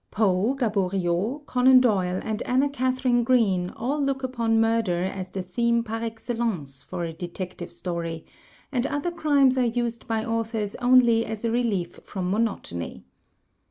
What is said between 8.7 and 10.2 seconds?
and other crimes are used